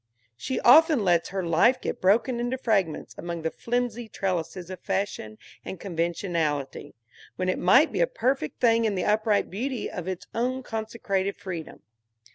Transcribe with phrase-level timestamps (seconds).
[0.35, 5.37] She often lets her life get broken into fragments among the flimsy trellises of fashion
[5.63, 6.95] and conventionality,
[7.35, 11.37] when it might be a perfect thing in the upright beauty of its own consecrated
[11.37, 11.83] freedom.